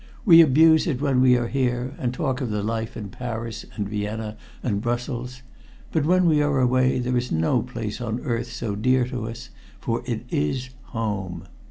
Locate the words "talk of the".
2.11-2.63